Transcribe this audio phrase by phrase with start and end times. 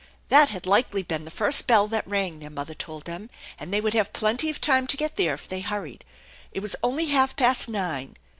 [0.29, 3.79] That had likely been the first bell that rang, their mother told them, and they
[3.79, 6.03] would have plenty of time to get there if they hurried.
[6.51, 8.17] It was only half past nine.